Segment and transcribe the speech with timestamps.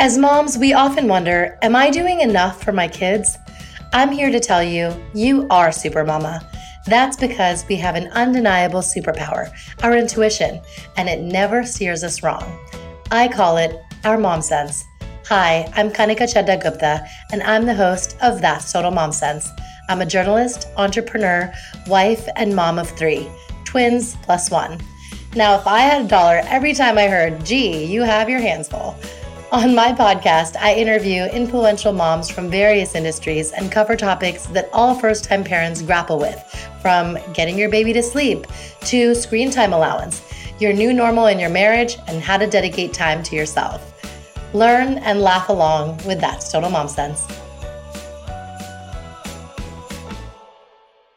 [0.00, 3.36] As moms, we often wonder Am I doing enough for my kids?
[3.92, 6.40] I'm here to tell you, you are Super Mama.
[6.86, 9.52] That's because we have an undeniable superpower,
[9.82, 10.62] our intuition,
[10.96, 12.58] and it never steers us wrong.
[13.10, 14.86] I call it our mom sense.
[15.26, 19.50] Hi, I'm Kanika Chadda Gupta, and I'm the host of That's Total Mom Sense.
[19.90, 21.52] I'm a journalist, entrepreneur,
[21.88, 23.28] wife, and mom of three
[23.64, 24.80] twins plus one.
[25.36, 28.66] Now, if I had a dollar every time I heard, gee, you have your hands
[28.66, 28.96] full,
[29.52, 34.94] on my podcast, I interview influential moms from various industries and cover topics that all
[34.94, 36.38] first time parents grapple with,
[36.80, 38.46] from getting your baby to sleep
[38.82, 40.22] to screen time allowance,
[40.60, 43.92] your new normal in your marriage, and how to dedicate time to yourself.
[44.54, 47.26] Learn and laugh along with That's Total Mom Sense.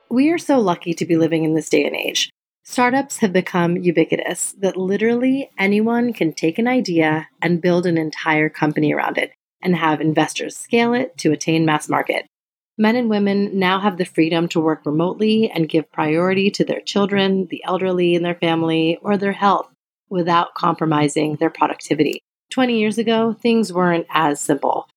[0.10, 2.32] We are so lucky to be living in this day and age.
[2.66, 8.48] Startups have become ubiquitous that literally anyone can take an idea and build an entire
[8.48, 12.26] company around it and have investors scale it to attain mass market.
[12.78, 16.80] Men and women now have the freedom to work remotely and give priority to their
[16.80, 19.70] children, the elderly in their family, or their health
[20.10, 22.22] without compromising their productivity.
[22.52, 24.88] 20 years ago, things weren't as simple.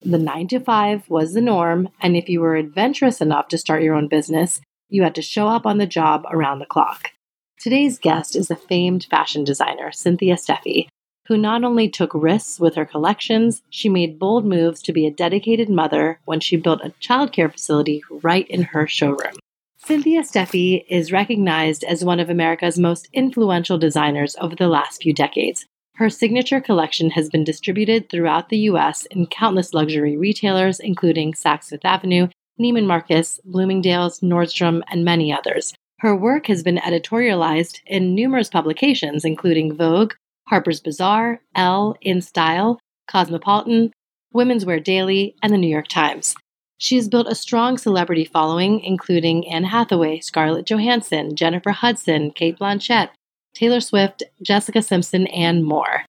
[0.00, 3.82] The 9 to 5 was the norm, and if you were adventurous enough to start
[3.82, 7.10] your own business, you had to show up on the job around the clock.
[7.58, 10.88] Today's guest is the famed fashion designer, Cynthia Steffe,
[11.26, 15.10] who not only took risks with her collections, she made bold moves to be a
[15.10, 19.34] dedicated mother when she built a childcare facility right in her showroom.
[19.78, 25.14] Cynthia Steffe is recognized as one of America's most influential designers over the last few
[25.14, 25.64] decades.
[25.94, 29.06] Her signature collection has been distributed throughout the U.S.
[29.06, 32.28] in countless luxury retailers, including Saks Fifth Avenue,
[32.60, 35.72] Neiman Marcus, Bloomingdale's, Nordstrom, and many others.
[36.00, 40.12] Her work has been editorialized in numerous publications, including Vogue,
[40.48, 43.92] Harper's Bazaar, Elle, InStyle, Cosmopolitan,
[44.32, 46.34] Women's Wear Daily, and the New York Times.
[46.78, 52.58] She has built a strong celebrity following, including Anne Hathaway, Scarlett Johansson, Jennifer Hudson, Cate
[52.58, 53.08] Blanchett,
[53.54, 56.04] Taylor Swift, Jessica Simpson, and more.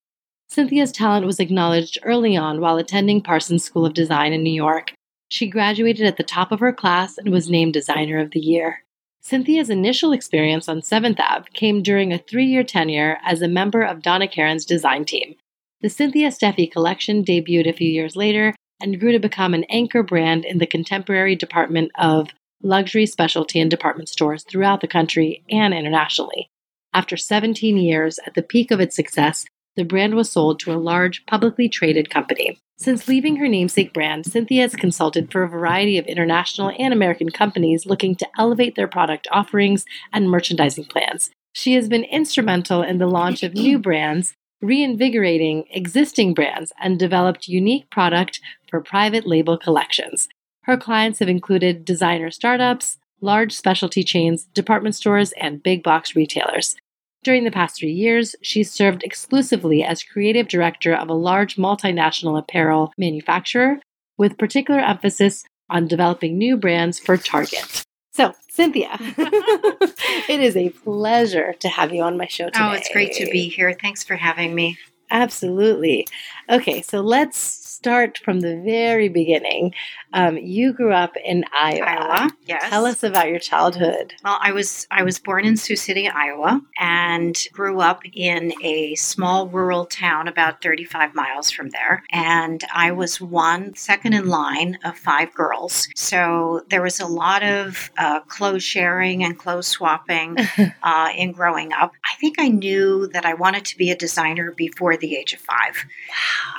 [0.49, 4.93] Cynthia's talent was acknowledged early on while attending Parsons School of Design in New York.
[5.29, 8.83] She graduated at the top of her class and was named Designer of the Year.
[9.27, 13.81] Cynthia's initial experience on 7th Ave came during a three year tenure as a member
[13.81, 15.35] of Donna Karan's design team.
[15.81, 20.01] The Cynthia Steffe collection debuted a few years later and grew to become an anchor
[20.01, 22.29] brand in the contemporary department of
[22.63, 26.49] luxury specialty and department stores throughout the country and internationally.
[26.93, 29.43] After 17 years at the peak of its success,
[29.77, 32.59] the brand was sold to a large publicly traded company.
[32.77, 37.29] Since leaving her namesake brand, Cynthia has consulted for a variety of international and American
[37.29, 41.31] companies looking to elevate their product offerings and merchandising plans.
[41.53, 47.47] She has been instrumental in the launch of new brands, reinvigorating existing brands, and developed
[47.47, 50.27] unique product for private label collections.
[50.63, 56.75] Her clients have included designer startups, large specialty chains, department stores, and big box retailers.
[57.23, 62.37] During the past three years, she's served exclusively as creative director of a large multinational
[62.39, 63.79] apparel manufacturer,
[64.17, 67.83] with particular emphasis on developing new brands for Target.
[68.13, 72.59] So, Cynthia, it is a pleasure to have you on my show today.
[72.61, 73.77] Oh, it's great to be here.
[73.79, 74.77] Thanks for having me.
[75.11, 76.07] Absolutely.
[76.49, 77.35] Okay, so let's
[77.77, 79.71] start from the very beginning.
[80.11, 81.85] Um, you grew up in Iowa.
[81.85, 82.69] Iowa, yes.
[82.71, 84.15] Tell us about your childhood.
[84.23, 88.95] Well, I was I was born in Sioux City, Iowa, and grew up in a
[88.95, 92.03] small rural town about 35 miles from there.
[92.11, 97.43] And I was one second in line of five girls, so there was a lot
[97.43, 100.35] of uh, clothes sharing and clothes swapping
[100.83, 101.91] uh, in growing up.
[102.11, 105.39] I think I knew that I wanted to be a designer before the age of
[105.41, 105.85] five.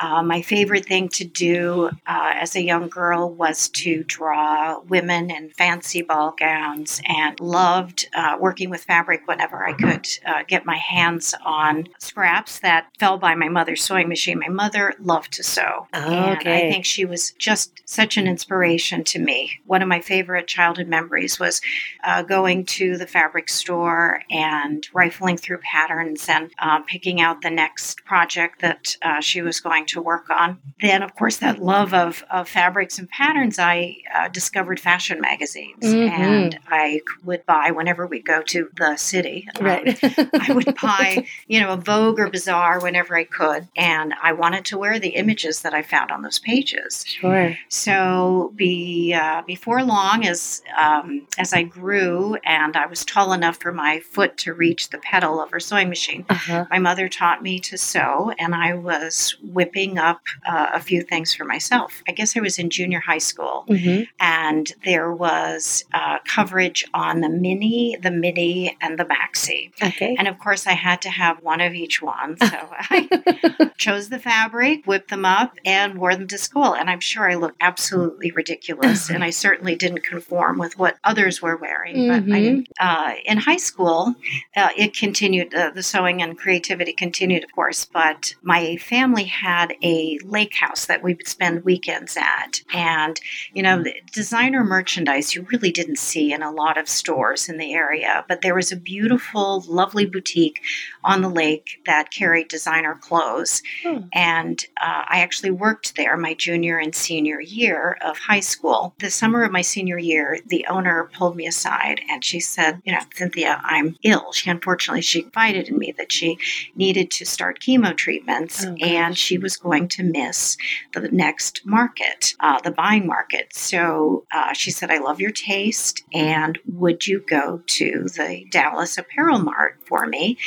[0.01, 5.31] Uh, my favorite thing to do uh, as a young girl was to draw women
[5.31, 10.67] in fancy ball gowns and loved uh, working with fabric whenever I could uh, get
[10.67, 14.39] my hands on scraps that fell by my mother's sewing machine.
[14.39, 15.87] My mother loved to sew.
[15.93, 16.49] Oh, and.
[16.49, 19.61] I think she was just such an inspiration to me.
[19.67, 21.61] One of my favorite childhood memories was
[22.05, 27.51] uh, going to the fabric store and rifling through patterns and uh, picking out the
[27.51, 30.59] next project that uh, she was going to work on.
[30.81, 35.85] Then, of course, that love of, of fabrics and patterns, I uh, discovered fashion magazines
[35.85, 36.09] Mhm.
[36.11, 39.47] and I would buy whenever we go to the city.
[39.59, 39.99] Um, Right.
[40.49, 43.69] I would buy, you know, a Vogue or Bazaar whenever I could.
[43.77, 47.05] And I wanted to wear the images that I found on those pages.
[47.07, 47.57] Sure.
[47.69, 53.59] So be, uh, before long, as um, as I grew and I was tall enough
[53.61, 56.65] for my foot to reach the pedal of her sewing machine, Uh-huh.
[56.71, 61.35] my mother taught me to sew, and I was whipping up uh, a few things
[61.35, 62.03] for myself.
[62.09, 64.03] I guess I was in junior high school Mm-hmm.
[64.21, 69.61] and there was uh, coverage on the mini, the midi, and the maxi.
[69.89, 70.17] Okay.
[70.19, 72.37] And of course, I had to have one of each one.
[72.39, 72.57] So
[72.97, 76.75] I chose the fabric, whipped them up, and wore them to school.
[76.75, 79.11] And I'm sure I looked absolutely ridiculous.
[79.11, 82.09] and I certainly didn't conform with what others were wearing.
[82.09, 82.67] But I, Mhm.
[82.81, 84.15] uh, in high school,
[84.57, 87.85] uh, it continued, uh, the sewing and creativity continued, of course.
[87.85, 92.63] But my family had a lake house that we would spend weekends at.
[92.73, 93.21] And,
[93.53, 97.75] you know, designer merchandise you really didn't see in a lot of stores in the
[97.75, 98.25] area.
[98.29, 100.61] But there was a beautiful, lovely boutique
[101.05, 103.63] on the lake that carried designer clothes.
[103.85, 104.05] Oh.
[104.13, 108.95] And uh, I actually worked there my junior and senior year of high school.
[108.99, 112.93] The summer of my senior year, the owner pulled me aside and she said, You
[112.93, 114.33] know, Cynthia, I'm ill.
[114.33, 116.39] She unfortunately she confided in me that she
[116.75, 120.57] needed to start chemo treatments Oh, and she was going to miss
[120.93, 123.55] the next market, uh, the buying market.
[123.55, 126.05] So uh, she said, I love your taste.
[126.13, 130.39] And would you go to the Dallas Apparel Mart for me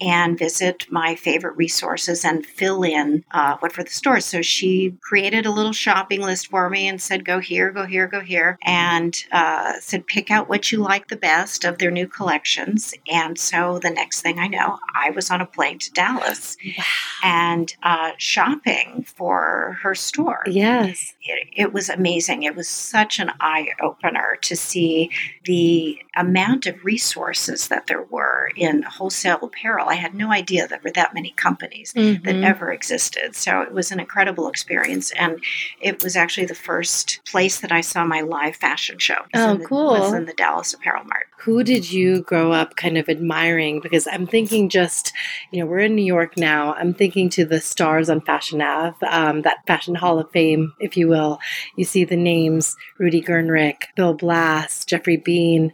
[0.00, 4.24] and visit my favorite resources and fill in uh, what for the stores?
[4.24, 8.06] So she created a little shopping list for me and said, go here, go here,
[8.06, 8.58] go here.
[8.62, 12.94] And uh, said, pick out what you like the best of their new collections.
[13.10, 16.84] And so the next thing I know, I was on a plane to Dallas Wow.
[17.22, 20.42] and uh, shopping for her store.
[20.46, 21.14] Yes.
[21.22, 22.42] It, it was amazing.
[22.42, 25.10] It was such an eye opener to see
[25.44, 29.88] the amount of resources that there were in wholesale apparel.
[29.88, 32.44] I had no idea there were that many companies that Mhm.
[32.44, 33.36] ever existed.
[33.36, 35.42] So it was an incredible experience, and
[35.80, 39.24] it was actually the first place that I saw my live fashion show.
[39.34, 39.90] Oh, the, cool.
[39.90, 41.27] Was in the Dallas Apparel Mart.
[41.42, 43.80] Who did you grow up kind of admiring?
[43.80, 45.12] Because I'm thinking just,
[45.52, 46.74] you know, we're in New York now.
[46.74, 50.96] I'm thinking to the stars on Fashion Ave, um, that Fashion Hall of Fame, if
[50.96, 51.38] you will.
[51.76, 55.72] You see the names Rudi Gernreich, Bill Blass, Geoffrey Beene.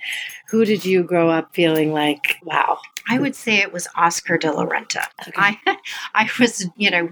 [0.50, 2.78] Who did you grow up feeling like, wow?
[3.08, 5.04] I would say it was Oscar de la Renta.
[5.28, 5.32] Okay.
[5.36, 5.58] I,
[6.14, 7.08] I was, you know,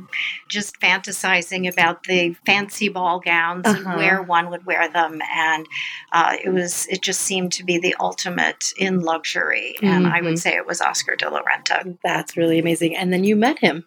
[0.48, 3.76] just fantasizing about the fancy ball gowns Uh-huh.
[3.88, 5.66] and where one would wear them, and
[6.12, 9.74] uh, it was, it just seemed to be the ultimate in luxury.
[9.82, 10.24] And I Mhm.
[10.24, 11.96] would say it was Oscar de la Renta.
[12.02, 12.96] That's really amazing.
[12.96, 13.84] And then you met him.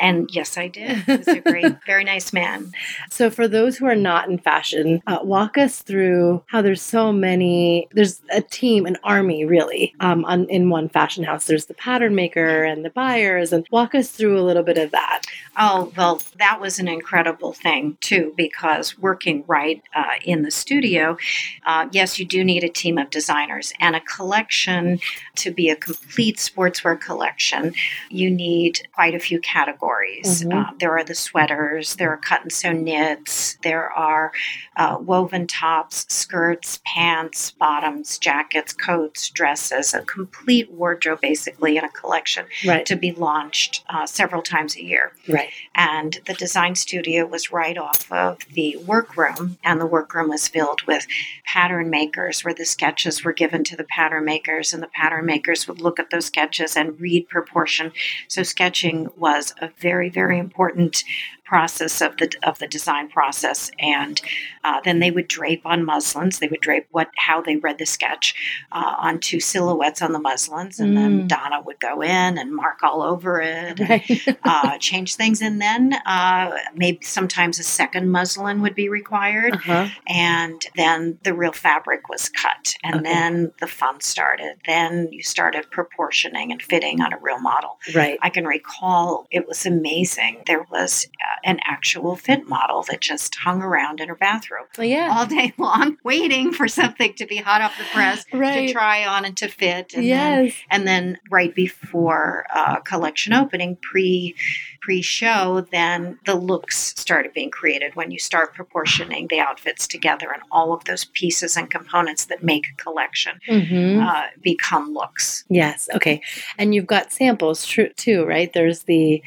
[0.00, 0.98] And yes, I did.
[1.06, 2.72] He was a great, very nice man.
[3.10, 7.12] So, for those who are not in fashion, uh, walk us through how there's so
[7.12, 7.88] many.
[7.92, 11.45] There's a team, an army, really, um, on, in one fashion house.
[11.46, 14.90] There's the pattern maker and the buyers, and walk us through a little bit of
[14.90, 15.22] that.
[15.56, 21.16] Oh, well, that was an incredible thing, too, because working right uh, in the studio,
[21.64, 25.00] uh, yes, you do need a team of designers and a collection
[25.36, 27.74] to be a complete sportswear collection.
[28.10, 30.42] You need quite a few categories.
[30.42, 30.52] Mhm.
[30.52, 34.32] Uh, there are the sweaters, there are cut and sew knits, there are
[34.76, 41.88] uh, woven tops, skirts, pants, bottoms, jackets, coats, dresses, a complete wardrobe basically in a
[41.90, 42.86] collection Right.
[42.86, 45.50] to be launched uh, several times a year Right.
[45.74, 50.82] and the design studio was right off of the workroom and the workroom was filled
[50.86, 51.06] with
[51.44, 55.68] pattern makers where the sketches were given to the pattern makers and the pattern makers
[55.68, 57.92] would look at those sketches and read proportion
[58.28, 61.04] so sketching was a very very important
[61.46, 64.20] process of the of the design process and
[64.64, 67.86] uh, then they would drape on muslins they would drape what how they read the
[67.86, 68.34] sketch
[68.72, 71.28] uh, onto silhouettes on the muslins and then Mm.
[71.28, 75.94] donna would go in and mark all over it and uh, change things, and then
[76.04, 79.86] uh, maybe sometimes a second muslin would be required, uh-huh.
[80.08, 83.04] and then the real fabric was cut, and Okay.
[83.04, 84.56] then the fun started.
[84.66, 87.78] Then you started proportioning and fitting on a real model.
[87.94, 88.18] Right.
[88.20, 90.42] I can recall it was amazing.
[90.46, 94.86] There was uh, an actual fit model that just hung around in her bathroom Well,
[94.86, 95.10] yeah.
[95.16, 98.66] all day long, waiting for something to be hot off the press Right.
[98.68, 99.94] to try on and to fit.
[99.94, 100.54] And then yes.
[100.70, 104.34] and then right before uh, collection opening pre
[104.80, 110.28] pre show then the looks started being created when you start proportioning the outfits together
[110.32, 115.44] and all of those pieces and components that make a collection hmm uh, become looks
[115.48, 115.88] Yes.
[115.94, 116.20] Okay.
[116.58, 117.66] And you've got samples
[117.96, 118.52] too, right?
[118.52, 119.22] There's the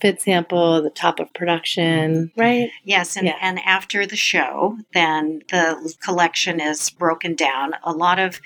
[0.00, 2.70] fit sample, the top of production, right?
[2.84, 3.36] yes and, Yeah.
[3.40, 8.40] and after the show then the collection is broken down a lot of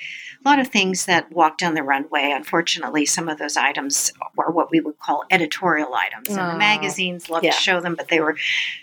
[0.44, 4.50] a lot of things that walk down the runway unfortunately some of those items are
[4.50, 7.52] what we would call editorial items and Oh, the magazines love yeah.
[7.52, 8.36] to show them but they were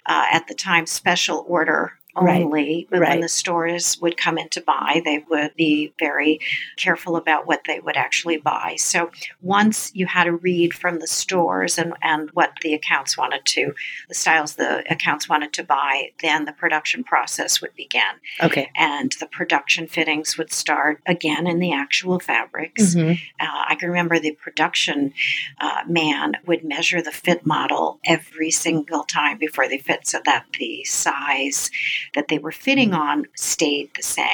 [0.06, 2.42] uh, at the time special order Right.
[2.42, 2.88] only.
[2.90, 3.10] But Right.
[3.12, 6.40] when the stores would come in to buy, they would be very
[6.78, 8.76] careful about what they would actually buy.
[8.78, 13.46] So once you had to read from the stores and, and what the accounts wanted
[13.46, 13.74] to,
[14.10, 18.02] the styles the accounts wanted to buy, then the production process would begin.
[18.42, 18.70] Okay.
[18.76, 22.94] And the production fittings would start again in the actual fabrics.
[22.96, 23.20] Mhm.
[23.40, 25.14] Uh, I can remember the production
[25.60, 30.46] uh, man would measure the fit model every single time before they fit so that
[30.60, 31.72] the size
[32.16, 34.28] that they were fitting on stayed the same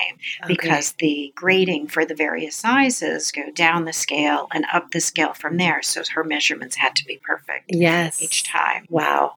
[0.44, 0.48] Okay.
[0.54, 5.34] because the grading for the various sizes go down the scale and up the scale
[5.34, 5.82] from there.
[5.82, 8.22] So her measurements had to be perfect yes.
[8.22, 8.86] each time.
[8.90, 9.34] Wow.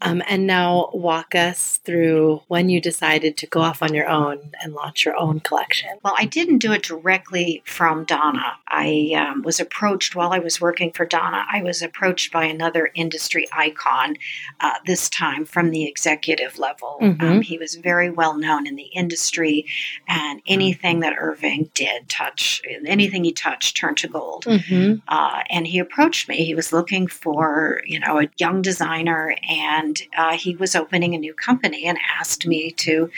[0.00, 4.50] Um, and now walk us through when you decided to go off on your own
[4.62, 5.90] and launch your own collection.
[6.02, 8.56] Well, I didn't do it directly from Donna.
[8.68, 11.44] I um, was approached while I was working for Donna.
[11.50, 14.16] I was approached by another industry icon,
[14.60, 16.98] uh, this time from the executive level.
[17.00, 17.22] Mhm.
[17.22, 19.66] Um, he was very well known in the industry,
[20.06, 24.44] and anything that Irving did touch, anything he touched turned to gold.
[24.44, 25.00] Mm-hmm.
[25.08, 26.44] Uh, and he approached me.
[26.44, 31.18] He was looking for, you know, a young designer, and uh, he was opening a
[31.18, 33.10] new company and asked me to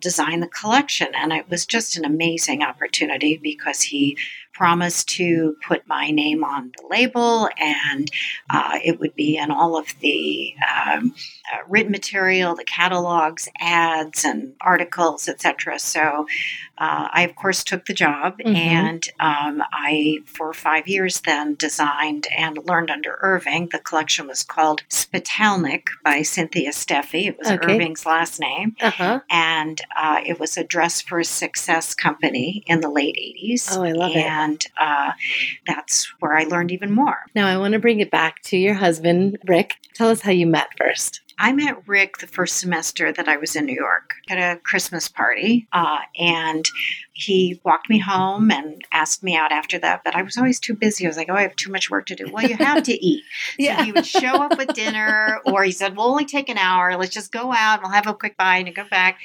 [0.00, 1.08] design the collection.
[1.14, 4.16] And it was just an amazing opportunity because he
[4.54, 8.10] promised to put my name on the label, and
[8.50, 10.54] uh, it would be in all of the
[10.86, 11.14] um,
[11.52, 15.78] uh, written material, the catalogs, ads, and articles, etc.
[15.78, 16.26] So
[16.78, 18.54] uh, I, of course, took the job, Mhm.
[18.56, 23.68] and um, I, for five years, then designed and learned under Irving.
[23.70, 27.14] The collection was called Spitalnik by Cynthia Steffe.
[27.14, 27.74] It was Okay.
[27.74, 29.20] Irving's last name, Uh huh.
[29.30, 33.68] and uh, it was a dress for success company in the late 80s.
[33.76, 34.16] Oh, I love it.
[34.24, 35.12] and uh,
[35.66, 37.18] that's where I learned even more.
[37.34, 39.76] Now I want to bring it back to your husband, Rick.
[39.94, 41.20] Tell us how you met first.
[41.38, 45.08] I met Rick the first semester that I was in New York at a Christmas
[45.08, 46.64] party, uh, and
[47.12, 50.02] he walked me home and asked me out after that.
[50.04, 51.04] But I was always too busy.
[51.04, 52.92] I was like, "Oh, I have too much work to do." Well, you have to
[52.92, 53.22] eat.
[53.74, 56.96] So he would show up with dinner, or he said, "We'll only take an hour.
[56.96, 57.80] Let's just go out.
[57.82, 59.18] We'll have a quick bite and go back."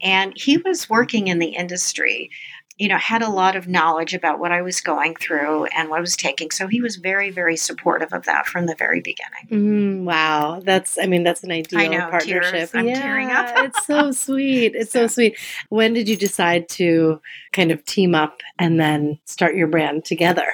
[0.00, 2.30] And he was working in the industry.
[2.78, 5.98] You know, had a lot of knowledge about what I was going through and what
[5.98, 6.52] I was taking.
[6.52, 9.48] So he was very, very supportive of that from the very beginning.
[9.50, 12.52] Mm, wow, that's I mean that's an ideal know, partnership.
[12.52, 12.70] tears.
[12.74, 13.52] I'm tearing up.
[13.56, 14.74] it's so sweet.
[14.76, 15.36] It's so So- sweet.
[15.70, 17.20] When did you decide to
[17.52, 20.46] kind of team up and then start your brand together?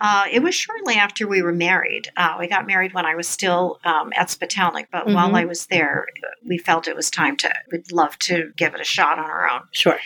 [0.00, 2.08] Uh, it was shortly after we were married.
[2.18, 5.38] Uh, we got married when I was still um, at Spitalnik, but while Mhm.
[5.40, 6.06] I was there,
[6.46, 9.48] we felt it was time to, we'd love to give it a shot on our
[9.48, 9.62] own.
[9.72, 9.98] Sure.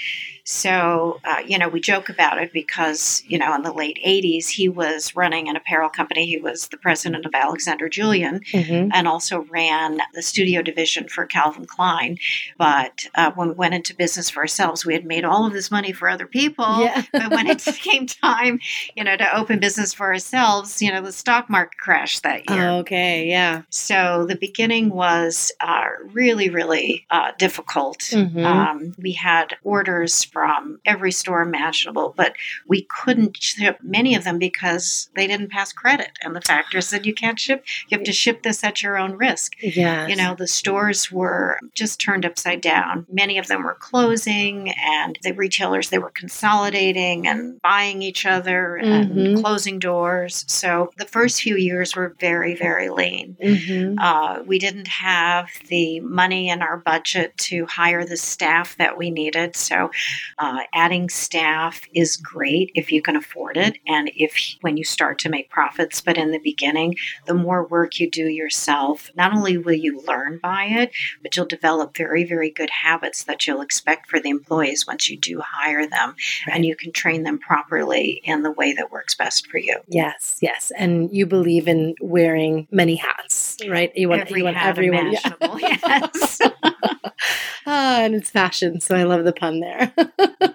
[0.45, 4.49] So, uh, you know, we joke about it because, you know, in the late 80s,
[4.49, 6.27] he was running an apparel company.
[6.27, 11.25] He was the president of Alexander Julian hmm and also ran the studio division for
[11.27, 12.19] Calvin Klein.
[12.59, 15.71] But uh, when we went into business for ourselves, we had made all of this
[15.71, 17.03] money for other people Yeah.
[17.13, 18.61] but when it came time,
[18.97, 22.69] you know, to open business for ourselves, you know, the stock market crashed that year.
[22.81, 23.29] okay.
[23.29, 23.63] Yeah.
[23.71, 27.99] So the beginning was uh, really, really uh, difficult.
[28.01, 28.45] Mhm.
[28.45, 32.35] Um, we had orders from every store imaginable, but
[32.67, 36.11] we couldn't ship many of them because they didn't pass credit.
[36.23, 39.13] And the factor said you can't ship, you have to ship this at your own
[39.13, 39.55] risk.
[39.61, 40.07] Yeah.
[40.07, 43.07] You know, the stores were just turned upside down.
[43.11, 48.77] Many of them were closing, and the retailers, they were consolidating and buying each other
[48.77, 49.41] and Mhm.
[49.41, 50.45] closing doors.
[50.49, 53.37] So the first few years were very, very lean.
[53.43, 58.97] hmm Uh, we didn't have the money in our budget to hire the staff that
[58.97, 59.57] we needed.
[59.57, 59.91] So,
[60.39, 65.19] uh, adding staff is great if you can afford it and if when you start
[65.21, 66.01] to make profits.
[66.01, 66.97] But in the beginning,
[67.27, 71.47] the more work you do yourself, not only will you learn by it, but you'll
[71.47, 75.87] develop very, very good habits that you'll expect for the employees once you do hire
[75.87, 76.15] them.
[76.51, 79.79] And you can train them properly in the way that works best for you.
[79.89, 80.39] Yes.
[80.41, 80.73] Yes.
[80.77, 83.93] And you believe in wearing many hats, right?
[83.97, 85.13] You want Every you want everyone.
[85.13, 85.33] Yeah.
[85.59, 86.41] yes.
[87.67, 89.93] ah, and it's fashion, so I love the pun there.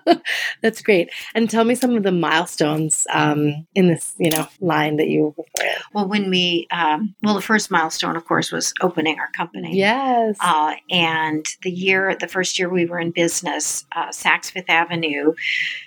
[0.61, 1.09] That's great.
[1.33, 5.35] And tell me some of the milestones um, in this, you know, line that you.
[5.93, 9.77] Well, when we, um, well, the first milestone, of course, was opening our company.
[9.77, 10.37] Yes.
[10.39, 15.33] Uh, and the year, the first year we were in business, uh, Saks Fifth Avenue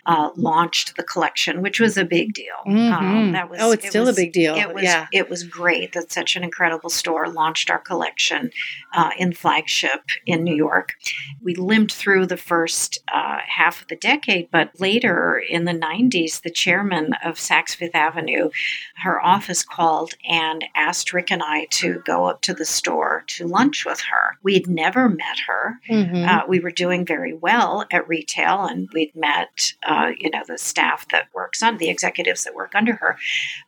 [0.06, 2.54] uh, launched the collection, which was a big deal.
[2.66, 3.32] Mhm.
[3.32, 4.54] that was oh, it's it still was- a big deal.
[4.54, 5.06] It was yeah.
[5.12, 8.50] it was great that such an incredible store launched our collection
[8.94, 10.94] uh, in flagship in New York.
[11.42, 16.42] We limped through the first uh, half of the decade, but later in the 90s,
[16.42, 18.50] the chairman of Saks Fifth Avenue,
[18.96, 23.46] her office called and asked Rick and I to go up to the store to
[23.46, 24.38] lunch with her.
[24.42, 25.80] We had never met her.
[25.88, 26.28] Mm-hmm.
[26.28, 30.58] Uh, we were doing very well at retail, and we'd met, uh, you know, the
[30.58, 33.18] staff that works on the executives that work under her,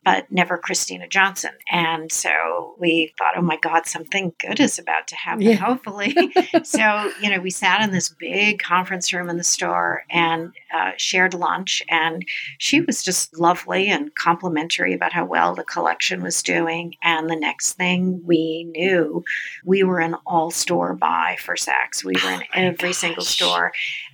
[0.03, 1.51] but never Christina Johnson.
[1.69, 5.55] And so we thought, oh my God, something good is about to happen, yeah.
[5.55, 6.15] hopefully.
[6.63, 10.91] so, you know, we sat in this big conference room in the store and uh,
[10.97, 12.25] shared lunch, and
[12.57, 16.95] she was just lovely and complimentary about how well the collection was doing.
[17.03, 19.23] And the next thing we knew,
[19.65, 22.03] we were an all store buy for Saks.
[22.03, 22.97] We were in oh every gosh.
[22.97, 23.71] single store.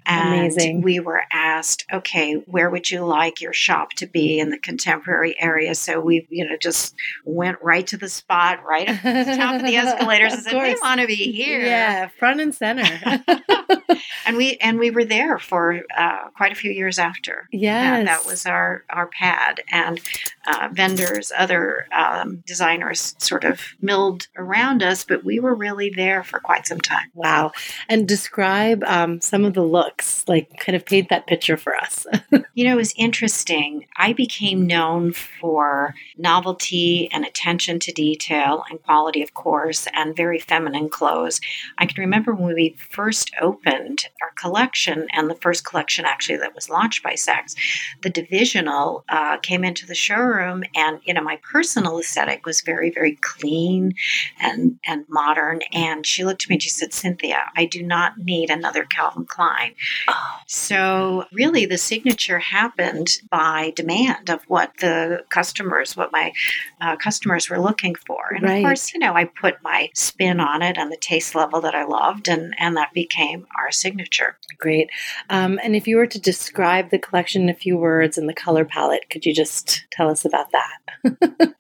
[0.08, 0.82] And Amazing.
[0.84, 5.36] we were asked, okay, where would you like your shop to be in the contemporary
[5.38, 5.76] area?
[5.76, 6.96] So we, you know, just
[7.26, 10.76] went right to the spot, right at the top of the escalators and said, we
[10.82, 11.60] want to be here.
[11.60, 13.22] Yeah, front and center.
[14.26, 17.48] and we and we were there for uh, quite a few years after.
[17.52, 20.00] Yeah, that was our our pad, and
[20.46, 26.24] uh, vendors, other um, designers, sort of milled around us, but we were really there
[26.24, 27.10] for quite some time.
[27.14, 27.54] Wow!
[27.88, 29.64] And describe um, some of the
[29.98, 32.06] looks, like kind of paint that picture for us.
[32.54, 33.86] you know, it was interesting.
[33.98, 40.40] I became known for novelty and attention to detail and quality, of course, and very
[40.40, 41.42] feminine clothes.
[41.78, 46.56] I can remember when we first opened our collection, and the first collection actually that
[46.56, 47.56] was launched by Saks,
[48.02, 52.92] the divisional uh, came into the showroom, and you know my personal aesthetic was very,
[52.92, 53.94] very clean
[54.40, 55.62] and and modern.
[55.74, 59.26] And she looked at me and she said, "Cynthia, I do not need another Calvin
[59.26, 59.74] Klein."
[60.08, 60.38] Oh.
[60.48, 66.34] So really, the signature happened by demand of what the customers, what my
[66.82, 68.58] uh, customers were looking for, and right.
[68.58, 71.76] of course, you know, I put my spin on it and the taste level that
[71.76, 74.38] I loved, and and that became our signature.
[74.58, 74.90] Great.
[75.30, 78.34] Um, and if you were to describe the collection in a few words and the
[78.34, 80.78] color palette, could you just tell us about that?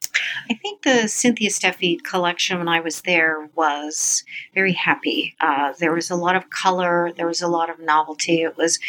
[0.49, 5.35] I think the Cynthia Steffe collection when I was there was very happy.
[5.39, 7.11] Uh, there was a lot of color.
[7.15, 8.16] There was a lot of novelty.
[8.25, 8.79] It was,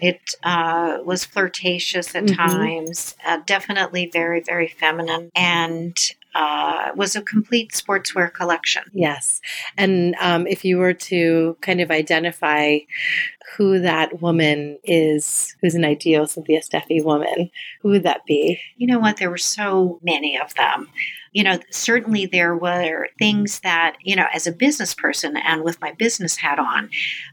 [0.00, 2.34] it uh, was flirtatious at mm-hmm.
[2.34, 3.16] times.
[3.24, 5.96] Uh, definitely very very feminine and
[6.34, 8.82] uh, was a complete sportswear collection.
[8.92, 9.40] Yes.
[9.76, 12.78] And um, if you were to kind of identify
[13.56, 17.50] who that woman is, who's an ideal Cynthia Steffe woman,
[17.82, 18.58] who would that be?
[18.76, 19.18] You know what?
[19.18, 20.88] There were so many of them
[21.34, 25.80] you know, certainly there were things that, you know, as a business person and with
[25.80, 26.88] my business hat on,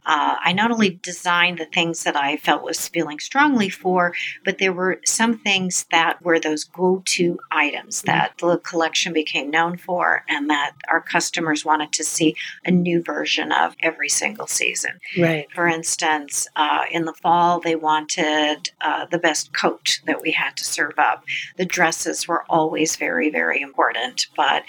[0.07, 4.57] uh, I not only designed the things that I felt was feeling strongly for, but
[4.57, 8.07] there were some things that were those go to items mm-hmm.
[8.07, 12.35] that the collection became known for and that our customers wanted to see
[12.65, 14.99] a new version of every single season.
[15.15, 15.47] Right.
[15.53, 20.57] For instance, uh, in the fall, they wanted uh, the best coat that we had
[20.57, 21.23] to serve up.
[21.57, 24.63] The dresses were always very, very important important, but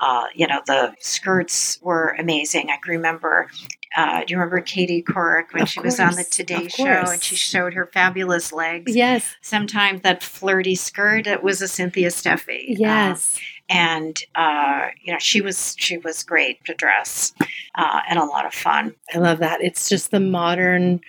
[0.00, 2.70] uh, you know the skirts were amazing.
[2.70, 3.48] I can remember.
[3.96, 6.84] Uh, do you remember Katie Couric when of she course, was on the Today Show
[6.84, 8.94] and she showed her fabulous legs?
[8.94, 9.36] Yes.
[9.40, 12.48] Sometimes that flirty skirt it was a Cynthia Steffe.
[12.48, 13.36] Um, yes.
[13.36, 17.32] Um, and uh, you know she was she was great to dress
[17.74, 18.94] uh, and a lot of fun.
[19.14, 19.60] I love that.
[19.60, 21.00] It's just the modern,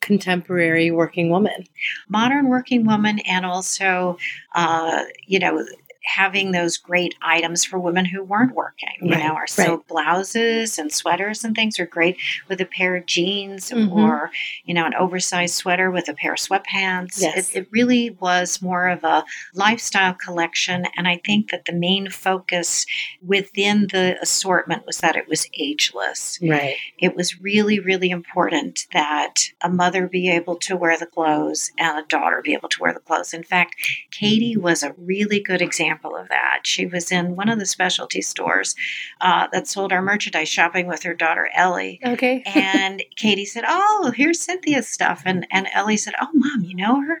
[0.00, 1.64] contemporary working woman,
[2.08, 4.18] modern working woman, and also
[4.54, 5.64] uh, you know
[6.04, 8.88] having those great items for women who weren't working.
[9.00, 9.88] You right, know, our silk right.
[9.88, 12.16] blouses and sweaters and things are great
[12.48, 13.92] with a pair of jeans mm-hmm.
[13.92, 14.30] or,
[14.64, 17.20] you know, an oversized sweater with a pair of sweatpants.
[17.20, 17.54] Yes.
[17.54, 20.86] It, it really was more of a lifestyle collection.
[20.96, 22.84] And I think that the main focus
[23.24, 26.38] within the assortment was that it was ageless.
[26.42, 26.76] Right.
[26.98, 31.98] It was really, really important that a mother be able to wear the clothes and
[31.98, 33.32] a daughter be able to wear the clothes.
[33.32, 33.76] In fact,
[34.10, 36.60] Katie was a really good example example of that.
[36.64, 38.74] She was in one of the specialty stores
[39.20, 42.00] uh, that sold our merchandise shopping with her daughter Ellie.
[42.04, 42.42] Okay.
[42.54, 47.00] and Katie said, "Oh, here's Cynthia's stuff," and and Ellie said, "Oh, mom, you know
[47.00, 47.20] her."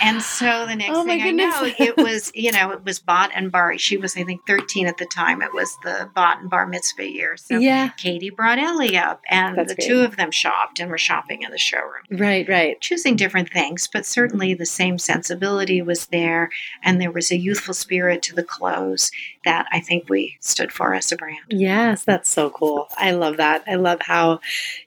[0.00, 3.32] And so the next oh thing I know, it was you know it was Bat
[3.34, 3.78] and Bar.
[3.78, 5.42] She was I think 13 at the time.
[5.42, 7.36] It was the Bat and Bar mitzvah year.
[7.36, 7.88] So yeah.
[7.96, 9.88] Katie brought Ellie up, and That's the great.
[9.88, 12.04] two of them shopped and were shopping in the showroom.
[12.10, 12.80] Right, right.
[12.80, 16.50] Choosing different things, but certainly the same sensibility was there,
[16.82, 19.12] and there was a youthful spirit spirit to the clothes.
[19.44, 21.38] that I think we stood for as a brand.
[21.48, 22.88] Yes, that's so cool.
[22.96, 23.64] I love that.
[23.66, 24.40] I love how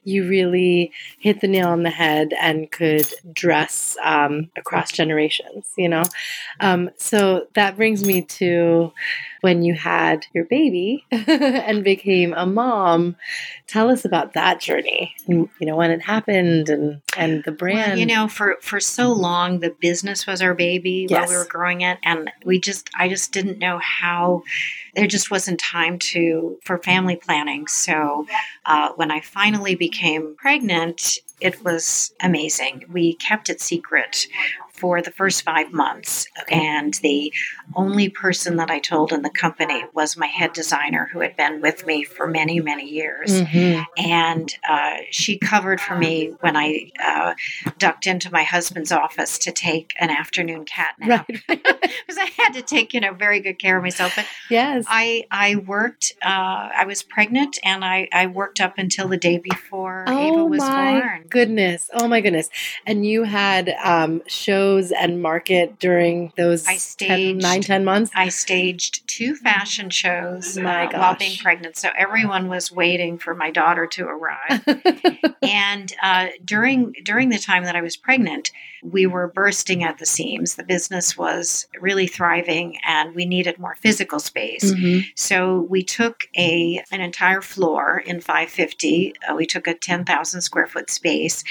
[0.04, 5.88] you really hit the nail on the head and could dress um, across generations, you
[5.88, 6.04] know?
[6.60, 8.92] Um, so that brings me to
[9.46, 13.14] when you had your baby and became a mom.
[13.68, 15.14] Tell us about that journey.
[15.28, 17.92] You know, when it happened and and the brand.
[17.92, 21.20] Well, you know, for for so long the business was our baby yes.
[21.20, 24.42] while we were growing it and we just I just didn't know how
[24.96, 27.68] there just wasn't time to for family planning.
[27.68, 28.26] So
[28.64, 32.86] uh, when I finally became pregnant, it was amazing.
[32.90, 34.26] We kept it secret
[34.76, 36.26] for the first five months.
[36.50, 37.32] And the
[37.74, 41.60] only person that I told in the company was my head designer who had been
[41.60, 43.30] with me for many, many years.
[43.42, 43.82] Mm-hmm.
[43.96, 47.34] And uh, she covered for me when I uh,
[47.78, 51.28] ducked into my husband's office to take an afternoon cat nap.
[52.06, 52.32] Because right.
[52.38, 54.14] I had to take, you know, very good care of myself.
[54.16, 59.08] But yes, I, I worked, uh, I was pregnant and I, I worked up until
[59.08, 61.26] the day before oh Ava was born.
[61.28, 61.90] Goodness.
[61.92, 62.48] Oh my goodness.
[62.86, 67.84] And you had um, shows shows and market during those I staged, 10, nine, 10
[67.84, 68.10] months?
[68.14, 71.76] I staged two fashion shows uh, while being pregnant.
[71.76, 74.64] So everyone was waiting for my daughter to arrive.
[75.42, 78.50] and uh, during during the time that I was pregnant,
[78.82, 80.54] we were bursting at the seams.
[80.54, 84.72] The business was really thriving, and we needed more physical space.
[84.72, 85.00] Mm-hmm.
[85.14, 89.14] So we took a an entire floor in 550.
[89.28, 91.42] Uh, we took a 10,000 square foot space,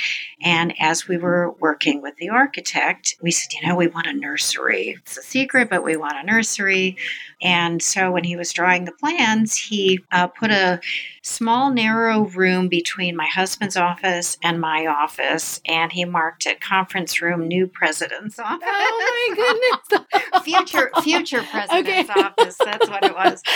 [0.42, 4.14] and as we were working with the architect, we said, you know, we want a
[4.14, 4.96] nursery.
[4.98, 6.98] It's a secret, but we want a nursery.
[7.42, 10.80] And so when he was drawing the plans, he uh, put a
[11.22, 17.22] small, narrow room between my husband's office and my office, and he marked it conference
[17.22, 18.68] room, new president's office.
[18.68, 20.44] Oh my goodness!
[20.44, 22.22] future future president's okay.
[22.22, 22.58] office.
[22.64, 23.42] That's what it was.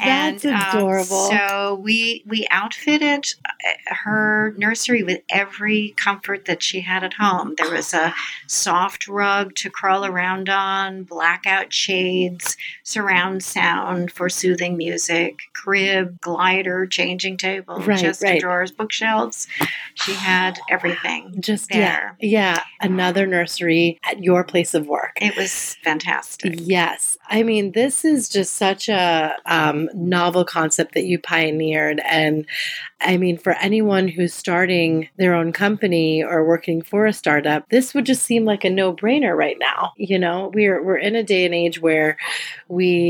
[0.00, 1.16] And, That's um, adorable.
[1.16, 7.14] Um, so we we outfitted uh, her nursery with every comfort that she had at
[7.14, 7.54] home.
[7.56, 8.14] There was a
[8.46, 12.56] soft rug to crawl around on, blackout shades,
[13.18, 18.40] surround sound for soothing music, crib, glider, changing table, right, chest right.
[18.40, 19.48] drawers, bookshelves.
[19.94, 22.16] She had everything just there.
[22.20, 25.18] Yeah, yeah, another nursery at your place of work.
[25.20, 26.54] It was fantastic.
[26.58, 32.46] Yes, I mean this is just such a um, novel concept that you pioneered, and
[33.00, 37.94] I mean for anyone who's starting their own company or working for a startup, this
[37.94, 39.92] would just seem like a no-brainer right now.
[39.96, 42.16] You know, we're we're in a day and age where
[42.68, 43.07] we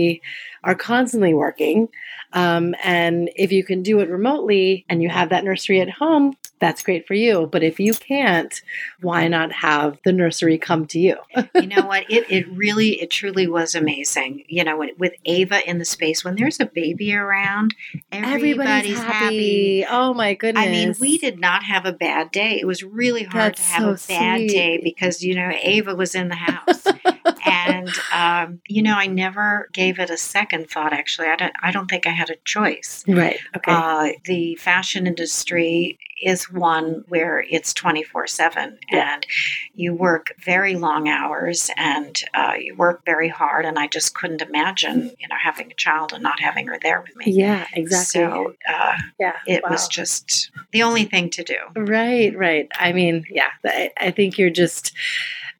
[0.64, 1.88] are constantly working.
[2.32, 6.34] Um, and if you can do it remotely and you have that nursery at home,
[6.60, 7.48] that's great for you.
[7.50, 8.60] But if you can't,
[9.00, 11.16] why not have the nursery come to you?
[11.54, 12.10] you know what?
[12.10, 14.44] It, it really, it truly was amazing.
[14.48, 17.74] You know, with Ava in the space, when there's a baby around,
[18.12, 19.82] everybody's, happy.
[19.82, 19.86] happy.
[19.88, 20.66] Oh my goodness.
[20.66, 22.58] I mean, we did not have a bad day.
[22.60, 24.50] It was really hard that's to have so a bad sweet.
[24.50, 26.86] day because, you know, Ava was in the house.
[27.48, 30.92] and um, you know, I never gave it a second thought.
[30.92, 31.54] Actually, I don't.
[31.62, 33.04] I don't think I had a choice.
[33.06, 33.38] Right.
[33.56, 33.72] Okay.
[33.72, 39.26] Uh, the fashion industry is one where it's 24 7 and
[39.74, 44.42] you work very long hours and uh, you work very hard and i just couldn't
[44.42, 48.20] imagine you know having a child and not having her there with me yeah exactly
[48.20, 49.70] so uh, yeah it wow.
[49.70, 54.38] was just the only thing to do right right i mean yeah I, I think
[54.38, 54.92] you're just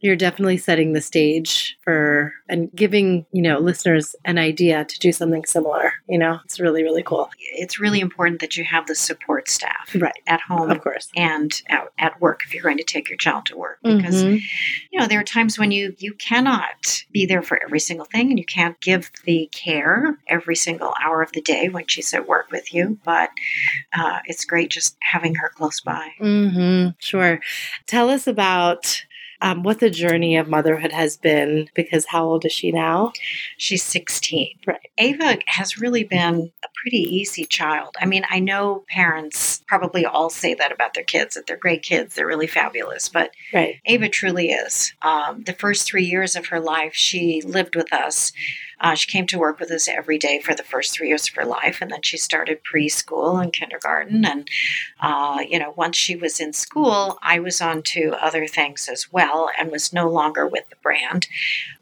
[0.01, 5.13] you're definitely setting the stage for and giving you know listeners an idea to do
[5.13, 6.41] something similar you know?
[6.45, 7.31] It's really really cool.
[7.53, 10.13] It's really important that you have the support staff right.
[10.27, 11.09] at home of course.
[11.17, 13.79] and out at work if you're going to take your child to work.
[13.83, 14.37] Because mm-hmm.
[14.91, 18.31] you know there are times when you you cannot be there for every single thing
[18.31, 22.29] and you can't give the care every single hour of the day when she's at
[22.29, 22.99] work with you.
[23.05, 23.31] But
[23.97, 26.11] uh, it's great just having her close by.
[26.21, 26.91] Mm-hmm.
[26.99, 27.41] sure.
[27.87, 29.05] Tell us about
[29.41, 33.13] um, what the journey of motherhood has been because how old is she now?
[33.57, 34.59] She's 16.
[34.67, 34.91] Right.
[34.99, 37.97] Ava has really been a pretty easy child.
[38.01, 41.83] I mean, I know parents probably all say that about their kids, that they're great
[41.83, 43.81] kids, they're really fabulous, but right.
[43.87, 44.93] Ava truly is.
[45.03, 48.33] Um, the first three years of her life, she lived with us.
[48.81, 51.35] Uh, she came to work with us every day for the first three years of
[51.35, 54.25] her life, and then she started preschool and kindergarten.
[54.25, 54.49] And
[55.01, 59.13] uh, you know, once she was in school, I was on to other things as
[59.13, 61.27] well, and was no longer with the brand.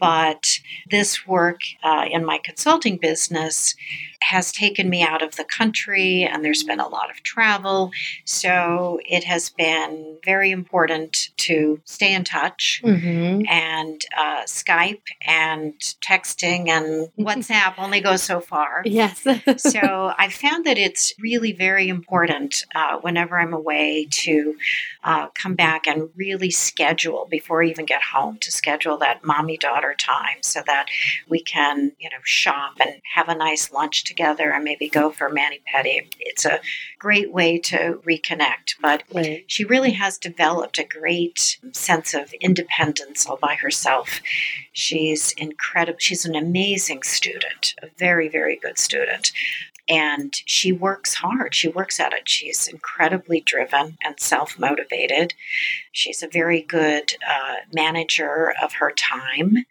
[0.00, 0.46] But
[0.90, 3.74] this work uh, in my consulting business
[4.22, 7.90] has taken me out of the country and there's been a lot of travel.
[8.24, 13.42] So it has been very important to stay in touch mm-hmm.
[13.48, 15.74] and uh, Skype and
[16.04, 18.82] texting and WhatsApp only goes so far.
[18.84, 19.26] Yes.
[19.58, 24.56] so I found that it's really very important uh, whenever I'm away to
[25.04, 29.56] uh, come back and really schedule before I even get home to schedule that mommy
[29.56, 30.86] daughter time so that
[31.28, 35.28] we can, you know, shop and have a nice lunch together and maybe go for
[35.28, 36.06] mani pedi.
[36.18, 36.60] It's a
[36.98, 38.76] great way to reconnect.
[38.80, 39.44] But right.
[39.46, 44.20] she really has developed a great sense of independence all by herself.
[44.72, 45.98] She's incredible.
[46.00, 49.32] She's an amazing student, a very, very good student
[49.88, 51.54] and she works hard.
[51.54, 52.28] She works at it.
[52.28, 55.34] She's incredibly driven and self motivated.
[55.92, 59.64] She's a very good uh, manager of her time,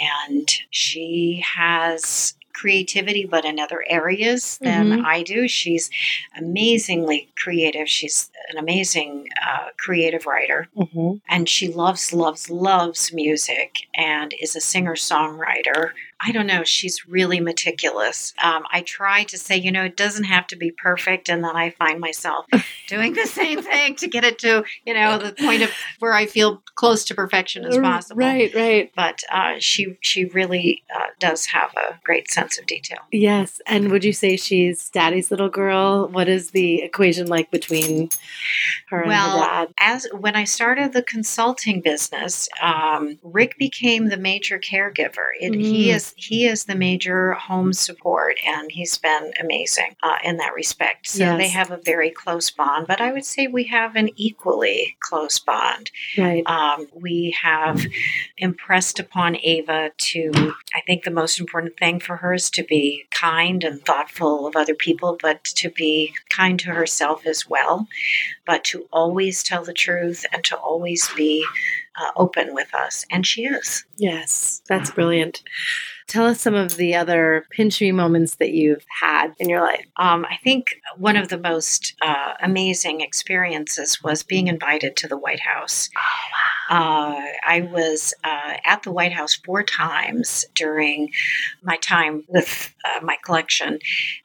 [0.00, 5.06] and she has creativity, but in other areas than mm-hmm.
[5.06, 5.46] I do.
[5.48, 5.90] She's
[6.38, 7.88] amazingly creative.
[7.88, 10.68] She's an amazing uh, creative writer.
[10.76, 11.18] Mm-hmm.
[11.28, 15.90] And she loves, loves, loves music and is a singer songwriter
[16.24, 18.32] I don't know, she's really meticulous.
[18.42, 21.28] Um, I try to say, you know, it doesn't have to be perfect.
[21.28, 22.46] And then I find myself
[22.88, 26.26] doing the same thing to get it to, you know, the point of where I
[26.26, 28.18] feel close to perfection as possible.
[28.18, 28.90] Right, right.
[28.96, 33.00] But uh, she, she really uh, does have a great sense of detail.
[33.12, 33.60] Yes.
[33.66, 36.08] And would you say she's daddy's little girl?
[36.08, 38.08] What is the equation like between
[38.88, 39.74] her well, and her dad?
[39.78, 45.28] As when I started the consulting business, um, Rick became the major caregiver.
[45.38, 45.60] It, mm.
[45.60, 50.54] He is he is the major home support, and he's been amazing uh, in that
[50.54, 51.08] respect.
[51.08, 51.38] So yes.
[51.38, 55.38] they have a very close bond, but I would say we have an equally close
[55.38, 55.90] bond.
[56.16, 56.46] Right.
[56.46, 57.80] Um, we have
[58.38, 60.32] impressed upon Ava to,
[60.74, 64.56] I think the most important thing for her is to be kind and thoughtful of
[64.56, 67.86] other people, but to be kind to herself as well,
[68.46, 71.46] but to always tell the truth and to always be
[71.96, 73.06] uh, open with us.
[73.10, 73.84] And she is.
[73.96, 75.42] Yes, that's brilliant.
[76.06, 79.86] Tell us some of the other pinch me moments that you've had in your life.
[79.96, 85.16] Um, I think one of the most uh, amazing experiences was being invited to the
[85.16, 85.88] White House.
[85.96, 86.53] Oh, wow.
[86.70, 91.10] Uh, I was uh, at the White House four times during
[91.62, 93.78] my time with uh, my collection.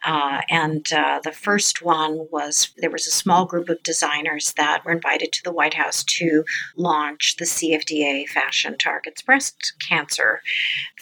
[0.06, 4.86] Uh, and uh, the first one was there was a small group of designers that
[4.86, 6.44] were invited to the White House to
[6.76, 10.42] launch the CFDA Fashion Targets Breast Cancer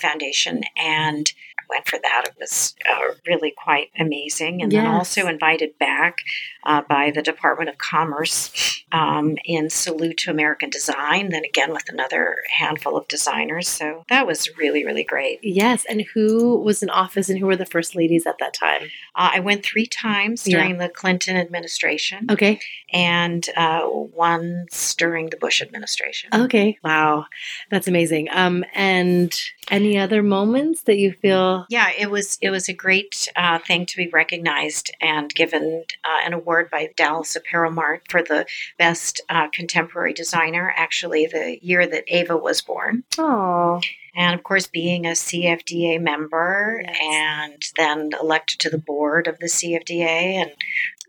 [0.00, 0.62] Foundation.
[0.76, 1.32] And
[1.68, 2.24] went for that.
[2.26, 4.62] It was uh, really quite amazing.
[4.62, 4.84] And yes.
[4.84, 6.18] then also invited back
[6.64, 11.88] uh, by the Department of Commerce um, in Salute to American Design, then again with
[11.88, 13.68] another handful of designers.
[13.68, 15.40] So that was really, really great.
[15.42, 15.84] Yes.
[15.88, 18.82] And who was in office and who were the first ladies at that time?
[19.14, 20.86] Uh, I went three times during yeah.
[20.86, 22.26] the Clinton administration.
[22.30, 22.60] Okay.
[22.92, 26.30] And uh, once during the Bush administration.
[26.32, 26.78] Okay.
[26.82, 27.26] Wow.
[27.70, 28.28] That's amazing.
[28.32, 29.38] Um, and
[29.70, 31.66] any other moments that you feel?
[31.68, 36.18] Yeah, it was it was a great uh, thing to be recognized and given uh,
[36.24, 38.46] an award by Dallas Apparel Mart for the
[38.78, 40.72] best uh, contemporary designer.
[40.76, 43.04] Actually, the year that Ava was born.
[43.18, 43.80] Oh.
[44.16, 46.98] And of course, being a CFDA member yes.
[47.00, 50.50] and then elected to the board of the CFDA and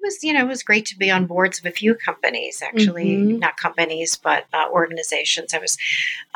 [0.01, 3.17] was, you know, it was great to be on boards of a few companies, actually,
[3.17, 3.39] mm-hmm.
[3.39, 5.53] not companies, but uh, organizations.
[5.53, 5.77] I was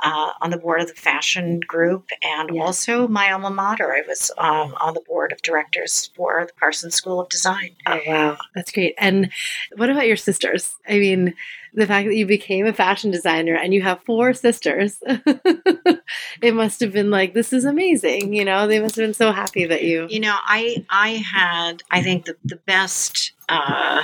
[0.01, 2.63] uh, on the board of the fashion group and yes.
[2.63, 3.93] also my alma mater.
[3.93, 7.75] I was um, on the board of directors for the Parsons School of Design.
[7.87, 8.37] Oh, wow.
[8.55, 8.95] That's great.
[8.97, 9.31] And
[9.75, 10.75] what about your sisters?
[10.87, 11.33] I mean,
[11.73, 14.97] the fact that you became a fashion designer and you have four sisters,
[16.41, 18.33] it must have been like, this is amazing.
[18.33, 20.07] You know, they must have been so happy that you.
[20.09, 24.03] You know, I I had I think the the best uh,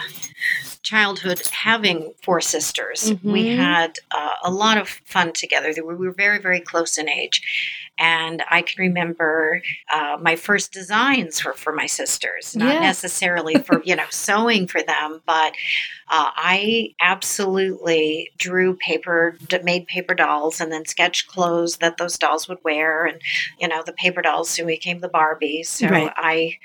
[0.81, 3.11] childhood having four sisters.
[3.11, 3.31] Mm-hmm.
[3.31, 5.73] We had uh, a lot of fun together.
[5.77, 7.41] We were very, very close in age.
[7.99, 9.61] And I can remember
[9.93, 12.81] uh, my first designs were for my sisters, not yes.
[12.81, 15.53] necessarily for, you know, sewing for them, but
[16.11, 22.47] uh, I absolutely drew paper, made paper dolls, and then sketched clothes that those dolls
[22.47, 23.21] would wear, and
[23.59, 25.67] you know the paper dolls soon became the Barbies.
[25.67, 26.11] So right.
[26.15, 26.57] I,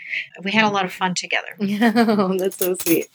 [0.42, 1.49] we had a lot of fun together.
[1.64, 1.90] Yeah,
[2.38, 3.09] that's so sweet.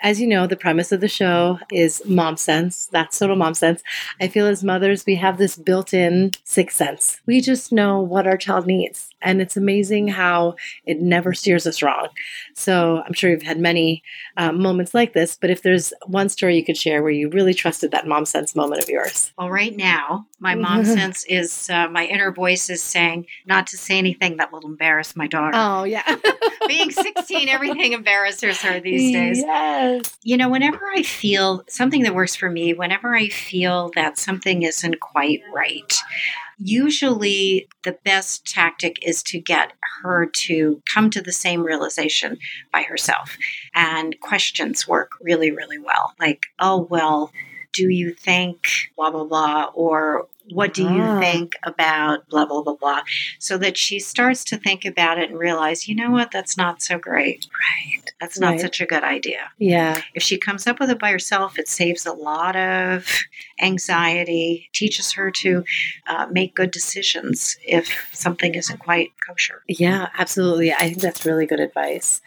[0.00, 2.86] As you know, the premise of the show is mom sense.
[2.86, 3.82] That's total mom sense.
[4.20, 7.20] I feel as mothers, we have this built in sixth sense.
[7.26, 9.10] We just know what our child needs.
[9.20, 12.08] And it's amazing how it never steers us wrong.
[12.54, 14.02] So I'm sure you've had many
[14.36, 17.54] uh, moments like this, but if there's one story you could share where you really
[17.54, 19.32] trusted that mom sense moment of yours.
[19.38, 23.76] Well, right now, my mom sense is uh, my inner voice is saying not to
[23.76, 25.56] say anything that will embarrass my daughter.
[25.56, 26.16] Oh, yeah.
[26.68, 29.38] Being 16, everything embarrasses her these days.
[29.38, 30.16] Yes.
[30.22, 34.62] You know, whenever I feel something that works for me, whenever I feel that something
[34.62, 35.94] isn't quite right,
[36.58, 42.38] usually the best tactic is to get her to come to the same realization
[42.72, 43.36] by herself.
[43.74, 46.14] And questions work really, really well.
[46.20, 47.32] Like, oh, well,
[47.72, 48.66] do you think
[48.96, 49.70] blah, blah, blah?
[49.74, 51.20] Or what do you ah.
[51.20, 53.02] think about blah, blah, blah, blah?
[53.38, 56.82] So that she starts to think about it and realize, you know what, that's not
[56.82, 57.46] so great.
[57.52, 58.02] Right.
[58.20, 58.60] That's not right.
[58.60, 59.50] such a good idea.
[59.58, 60.02] Yeah.
[60.14, 63.06] If she comes up with it by herself, it saves a lot of
[63.60, 65.64] anxiety, teaches her to
[66.06, 69.62] uh, make good decisions if something isn't quite kosher.
[69.68, 70.72] Yeah, absolutely.
[70.72, 72.20] I think that's really good advice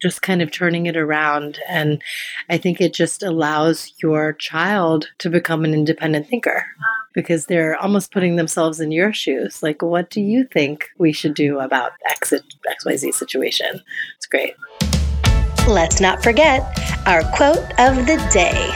[0.00, 1.58] just kind of turning it around.
[1.68, 2.02] And
[2.48, 6.64] I think it just allows your child to become an independent thinker
[7.12, 9.62] because they're almost putting themselves in your shoes.
[9.62, 13.80] Like, what do you think we should do about X, XYZ situation?
[14.16, 14.54] It's great.
[15.68, 16.62] Let's not forget
[17.06, 18.70] our quote of the day.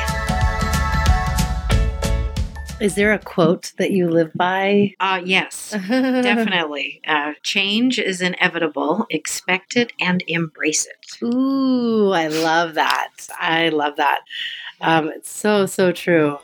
[2.80, 4.94] Is there a quote that you live by?
[4.98, 7.00] Uh, yes, definitely.
[7.14, 9.06] Uh, change is inevitable.
[9.10, 11.22] Expect it and embrace it.
[11.24, 13.10] Ooh, I love that.
[13.38, 14.20] I love that.
[14.80, 16.38] Um, it's so, so true.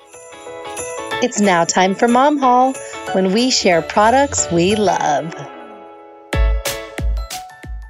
[1.23, 2.73] It's now time for Mom Haul
[3.13, 5.35] when we share products we love.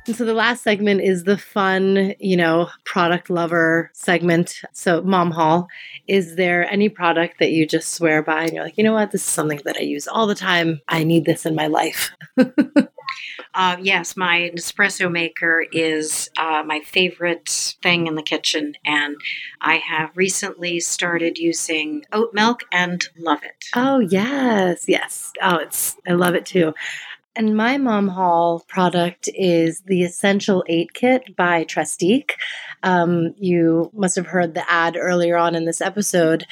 [0.06, 4.62] And so the last segment is the fun, you know, product lover segment.
[4.72, 5.68] So, Mom Haul,
[6.08, 9.10] is there any product that you just swear by and you're like, you know what,
[9.10, 10.80] this is something that I use all the time.
[10.88, 12.12] I need this in my life.
[13.54, 19.16] uh, yes, my Nespresso maker is uh, my favorite thing in the kitchen, and
[19.60, 23.66] I have recently started using oat milk and love it.
[23.76, 25.32] Oh yes, yes.
[25.42, 26.72] Oh, it's I love it too.
[27.36, 32.32] And my mom haul product is the Essential 8 Kit by Trestique.
[32.82, 36.44] Um, you must have heard the ad earlier on in this episode.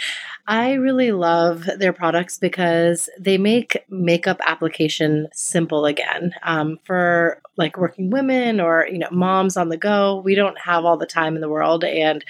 [0.51, 6.33] I really love their products because they make makeup application simple again.
[6.43, 10.87] Um, for like working women or you know moms on the go, we don't have
[10.87, 12.25] all the time in the world, and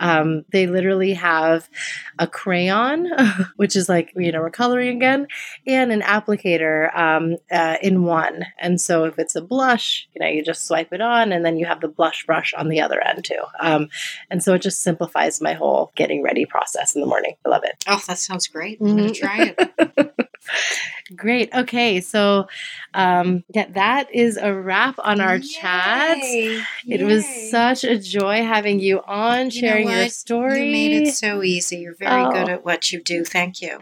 [0.00, 1.70] um, they literally have
[2.18, 3.10] a crayon,
[3.56, 5.26] which is like you know we're coloring again,
[5.66, 8.44] and an applicator um, uh, in one.
[8.60, 11.56] And so if it's a blush, you know you just swipe it on, and then
[11.56, 13.40] you have the blush brush on the other end too.
[13.60, 13.88] Um,
[14.28, 17.36] and so it just simplifies my whole getting ready process in the morning.
[17.46, 17.84] I love it.
[17.86, 18.80] Oh, that sounds great.
[18.80, 18.96] I'm mm-hmm.
[18.96, 20.14] going to try it.
[21.16, 21.52] Great.
[21.52, 22.00] Okay.
[22.00, 22.46] So,
[22.94, 25.48] um, yeah, that is a wrap on our Yay.
[25.48, 26.18] chat.
[26.18, 26.64] Yay.
[26.86, 30.66] It was such a joy having you on, sharing you know your story.
[30.66, 31.78] You made it so easy.
[31.78, 32.32] You're very oh.
[32.32, 33.24] good at what you do.
[33.24, 33.80] Thank you.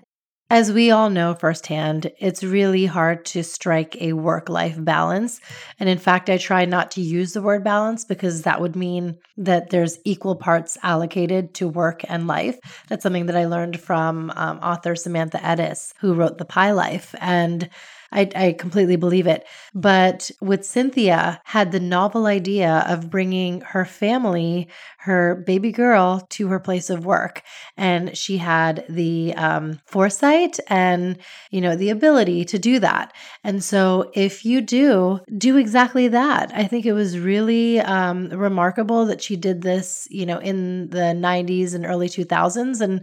[0.53, 5.41] As we all know firsthand, it's really hard to strike a work life balance.
[5.79, 9.17] And in fact, I try not to use the word balance because that would mean
[9.37, 12.59] that there's equal parts allocated to work and life.
[12.89, 17.15] That's something that I learned from um, author Samantha Ettus, who wrote The Pie Life.
[17.21, 17.71] And
[18.13, 19.47] I, I completely believe it.
[19.75, 24.69] But with Cynthia, had the novel idea of bringing her family,
[24.99, 27.43] her baby girl, to her place of work,
[27.77, 31.19] and she had the um, foresight and
[31.51, 33.13] you know the ability to do that.
[33.45, 39.07] And so, if you do do exactly that, I think it was really um, remarkable
[39.07, 43.03] that she did this, you know, in the '90s and early 2000s, and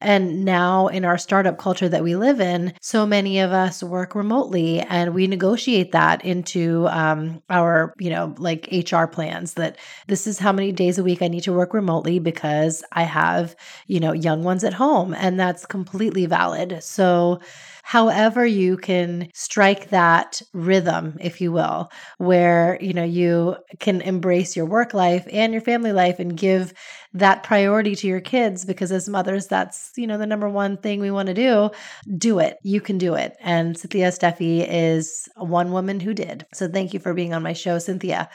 [0.00, 4.14] and now in our startup culture that we live in, so many of us work
[4.14, 10.26] remotely and we negotiate that into um, our, you know, like HR plans that this
[10.26, 13.54] is how many days a week I need to work remotely because I have,
[13.86, 15.14] you know, young ones at home.
[15.14, 16.82] And that's completely valid.
[16.82, 17.40] So,
[17.90, 24.54] however you can strike that rhythm if you will where you know you can embrace
[24.56, 26.72] your work life and your family life and give
[27.12, 31.00] that priority to your kids because as mothers that's you know the number one thing
[31.00, 31.68] we want to do
[32.16, 32.58] do it.
[32.62, 33.36] You can do it.
[33.40, 36.46] And cynthia Steffe is one woman who did.
[36.54, 38.28] So thank you for being on my show cynthia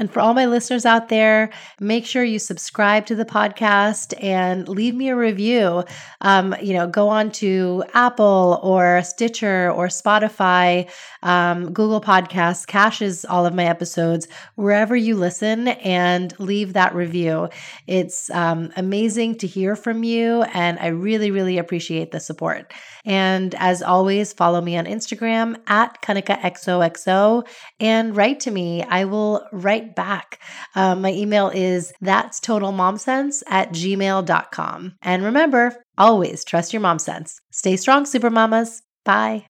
[0.00, 4.66] and for all my listeners out there, make sure you subscribe to the podcast and
[4.66, 5.84] leave me a review.
[6.22, 10.90] Um, you know, go on to Apple or Stitcher or Spotify,
[11.22, 17.48] um, Google Podcasts, caches all of my episodes wherever you listen and leave that review.
[17.86, 22.72] It's um, amazing to hear from you, and I really, really appreciate the support.
[23.04, 27.46] And as always, follow me on Instagram at KanikaXOXO
[27.78, 28.82] and write to me.
[28.82, 30.40] I will write back.
[30.74, 34.94] Um, my email is that's total mom sense at gmail.com.
[35.02, 37.40] And remember, always trust your mom sense.
[37.50, 38.82] Stay strong, super mamas.
[39.04, 39.49] Bye.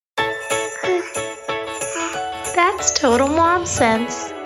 [2.81, 4.40] That's total mom sense.